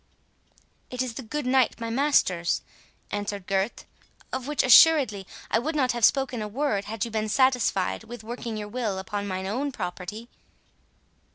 [0.89, 2.63] "It is the good knight my master's,"
[3.11, 3.85] answered Gurth,
[4.33, 8.23] "of which, assuredly, I would not have spoken a word, had you been satisfied with
[8.23, 10.27] working your will upon mine own property."